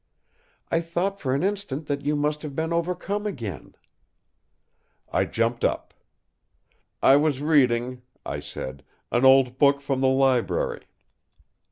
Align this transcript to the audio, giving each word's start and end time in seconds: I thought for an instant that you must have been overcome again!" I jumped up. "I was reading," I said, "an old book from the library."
I 0.71 0.81
thought 0.81 1.19
for 1.19 1.35
an 1.35 1.43
instant 1.43 1.85
that 1.85 2.01
you 2.01 2.15
must 2.15 2.41
have 2.41 2.55
been 2.55 2.73
overcome 2.73 3.27
again!" 3.27 3.75
I 5.13 5.25
jumped 5.25 5.63
up. 5.63 5.93
"I 7.03 7.17
was 7.17 7.39
reading," 7.39 8.01
I 8.25 8.39
said, 8.39 8.83
"an 9.11 9.25
old 9.25 9.59
book 9.59 9.79
from 9.79 10.01
the 10.01 10.07
library." 10.09 10.87